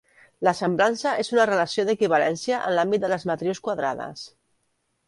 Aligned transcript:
La 0.47 0.53
semblança 0.59 1.13
és 1.25 1.29
una 1.35 1.45
relació 1.51 1.85
d'equivalència 1.91 2.63
en 2.71 2.75
l'àmbit 2.79 3.05
de 3.07 3.13
les 3.17 3.31
matrius 3.35 3.65
quadrades. 3.69 4.31